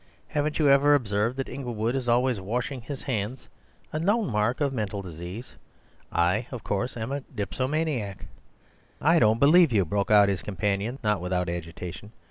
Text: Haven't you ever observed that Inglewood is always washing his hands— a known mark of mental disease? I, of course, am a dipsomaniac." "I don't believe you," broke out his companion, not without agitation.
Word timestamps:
Haven't 0.29 0.57
you 0.57 0.67
ever 0.67 0.95
observed 0.95 1.37
that 1.37 1.47
Inglewood 1.47 1.93
is 1.93 2.09
always 2.09 2.39
washing 2.41 2.81
his 2.81 3.03
hands— 3.03 3.47
a 3.93 3.99
known 3.99 4.31
mark 4.31 4.59
of 4.59 4.73
mental 4.73 5.03
disease? 5.03 5.53
I, 6.11 6.47
of 6.49 6.63
course, 6.63 6.97
am 6.97 7.11
a 7.11 7.21
dipsomaniac." 7.35 8.25
"I 8.99 9.19
don't 9.19 9.37
believe 9.39 9.71
you," 9.71 9.85
broke 9.85 10.09
out 10.09 10.27
his 10.27 10.41
companion, 10.41 10.97
not 11.03 11.21
without 11.21 11.49
agitation. 11.49 12.13